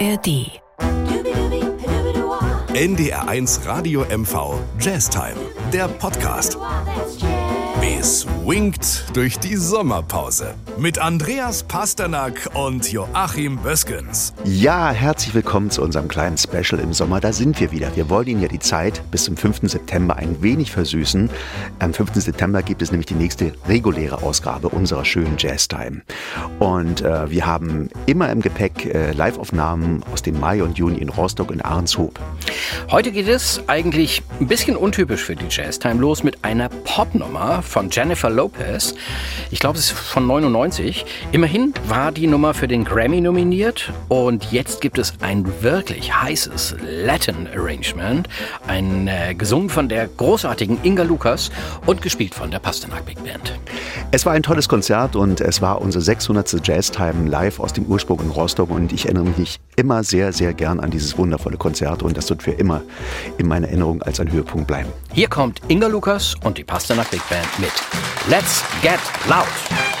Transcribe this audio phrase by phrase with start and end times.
[0.00, 0.60] ARD.
[2.74, 5.36] NDR1 Radio MV Jazztime,
[5.72, 6.56] der Podcast.
[7.86, 14.32] Es winkt durch die Sommerpause mit Andreas Pasternak und Joachim Böskens.
[14.44, 17.20] Ja, herzlich willkommen zu unserem kleinen Special im Sommer.
[17.20, 17.94] Da sind wir wieder.
[17.94, 19.60] Wir wollen Ihnen ja die Zeit bis zum 5.
[19.64, 21.28] September ein wenig versüßen.
[21.78, 22.14] Am 5.
[22.14, 26.00] September gibt es nämlich die nächste reguläre Ausgabe unserer schönen Jazztime.
[26.60, 31.10] Und äh, wir haben immer im Gepäck äh, Liveaufnahmen aus dem Mai und Juni in
[31.10, 32.18] Rostock und Ahrenshoop.
[32.90, 37.90] Heute geht es eigentlich ein bisschen untypisch für die Jazztime los mit einer Popnummer von
[37.90, 38.94] Jennifer Lopez.
[39.50, 41.04] Ich glaube, es ist von 99.
[41.32, 46.76] Immerhin war die Nummer für den Grammy nominiert und jetzt gibt es ein wirklich heißes
[47.04, 48.28] Latin Arrangement,
[48.68, 51.50] ein äh, gesungen von der großartigen Inga Lucas
[51.84, 53.58] und gespielt von der Pasternak Big Band.
[54.12, 56.64] Es war ein tolles Konzert und es war unsere 600.
[56.64, 60.78] Jazztime live aus dem Ursprung in Rostock und ich erinnere mich immer sehr, sehr gern
[60.78, 62.82] an dieses wundervolle Konzert und das wird für immer
[63.38, 64.90] in meiner Erinnerung als ein Höhepunkt bleiben.
[65.12, 67.72] Hier kommt Inga Lucas und die Pasternak Big Band mit
[68.28, 69.93] Let's Get Loud.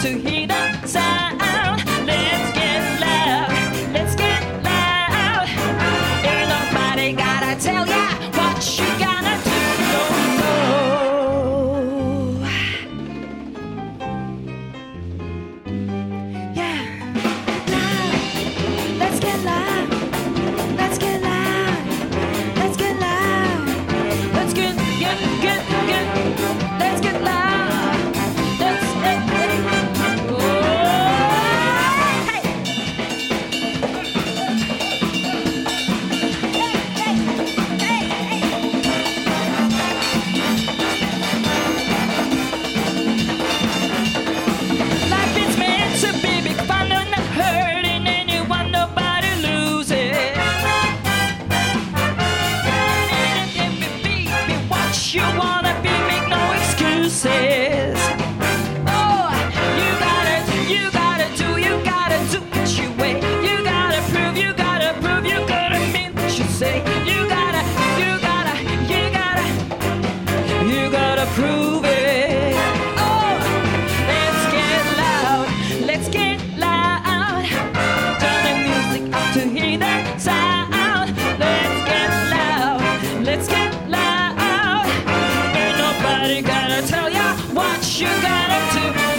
[0.00, 0.37] To hear
[87.58, 89.17] what you gotta do.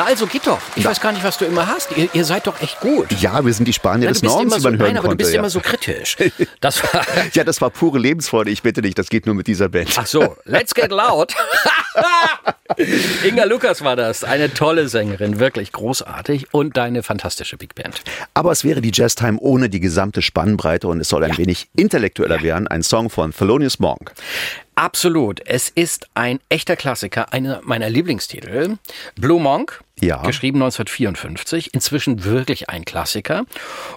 [0.00, 0.58] Na also geht doch.
[0.76, 1.94] Ich weiß gar nicht, was du immer hast.
[1.94, 3.12] Ihr, ihr seid doch echt gut.
[3.20, 5.02] Ja, wir sind die Spanier Na, des du Nordens, die so, man hören nein, aber
[5.02, 5.24] du konnte.
[5.24, 5.40] bist ja.
[5.40, 6.16] immer so kritisch.
[6.60, 8.50] Das war, ja, das war pure Lebensfreude.
[8.50, 9.90] Ich bitte dich, das geht nur mit dieser Band.
[9.96, 11.34] ach so, let's get loud.
[13.24, 14.24] Inga Lukas war das.
[14.24, 16.52] Eine tolle Sängerin, wirklich großartig.
[16.52, 18.02] Und deine fantastische Big Band.
[18.34, 22.42] Aber es wäre die Jazztime ohne die gesamte Spannbreite und es soll ein wenig intellektueller
[22.42, 22.68] werden.
[22.68, 24.12] Ein Song von Thelonious Monk.
[24.80, 25.42] Absolut.
[25.44, 28.78] Es ist ein echter Klassiker, einer meiner Lieblingstitel.
[29.14, 29.82] Blue Monk.
[30.02, 30.22] Ja.
[30.22, 33.44] Geschrieben 1954, inzwischen wirklich ein Klassiker.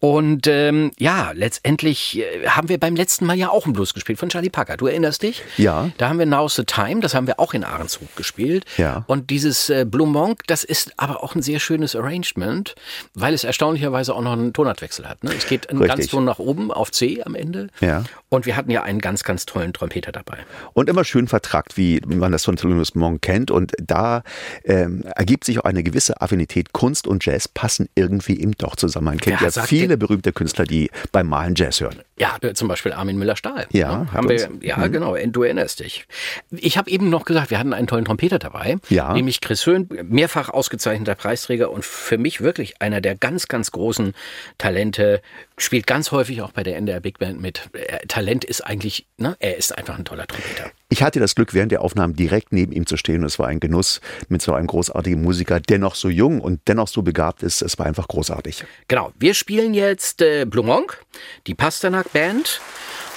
[0.00, 4.18] Und ähm, ja, letztendlich äh, haben wir beim letzten Mal ja auch einen Blues gespielt
[4.18, 4.76] von Charlie Parker.
[4.76, 5.42] Du erinnerst dich?
[5.56, 5.90] Ja.
[5.98, 8.64] Da haben wir Now's the Time, das haben wir auch in Ahrenshoop gespielt.
[8.76, 9.04] Ja.
[9.06, 12.74] Und dieses äh, Blue Monk, das ist aber auch ein sehr schönes Arrangement,
[13.14, 15.22] weil es erstaunlicherweise auch noch einen Tonartwechsel hat.
[15.22, 15.32] Ne?
[15.36, 15.96] Es geht einen Richtig.
[15.96, 17.68] ganz Ton nach oben auf C am Ende.
[17.80, 18.02] Ja.
[18.30, 20.38] Und wir hatten ja einen ganz, ganz tollen Trompeter dabei.
[20.72, 23.50] Und immer schön vertrackt, wie man das von Thelonious Monk kennt.
[23.50, 24.22] Und da
[24.64, 26.72] ähm, ergibt sich auch eine gewisse Affinität.
[26.72, 29.04] Kunst und Jazz passen irgendwie eben doch zusammen.
[29.06, 31.96] Man kennt ja sagt viele berühmte Künstler, die beim Malen Jazz hören.
[32.16, 33.66] Ja, zum Beispiel Armin Müller-Stahl.
[33.72, 34.12] Ja, Ne?
[34.12, 36.06] haben wir, uns- ja genau, du erinnerst dich.
[36.50, 39.12] Ich habe eben noch gesagt, wir hatten einen tollen Trompeter dabei, Ja.
[39.12, 44.14] nämlich Chris Höhn, mehrfach ausgezeichneter Preisträger und für mich wirklich einer der ganz, ganz großen
[44.58, 45.20] Talente,
[45.56, 47.68] spielt ganz häufig auch bei der NDR Big Band mit.
[48.08, 50.70] Talent ist eigentlich, ne, er ist einfach ein toller Trompeter.
[50.88, 53.20] Ich hatte das Glück, während der Aufnahmen direkt neben ihm zu stehen.
[53.20, 56.60] Und es war ein Genuss mit so einem großartigen Musiker, der noch so jung und
[56.68, 57.62] dennoch so begabt ist.
[57.62, 58.64] Es war einfach großartig.
[58.88, 61.04] Genau, wir spielen jetzt äh, Blue Monk,
[61.46, 62.60] die Pasternak Band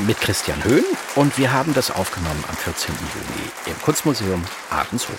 [0.00, 0.84] mit Christian Höhn
[1.16, 2.94] und wir haben das aufgenommen am 14.
[2.94, 5.18] Juni im Kunstmuseum Ahrenshoop.